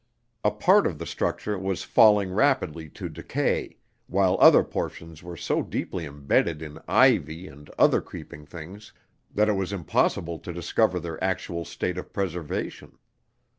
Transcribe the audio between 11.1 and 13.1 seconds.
actual state of preservation.